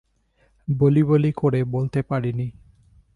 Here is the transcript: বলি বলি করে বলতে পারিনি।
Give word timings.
বলি 0.67 1.01
বলি 1.03 1.31
করে 1.31 1.59
বলতে 1.65 1.99
পারিনি। 2.01 2.47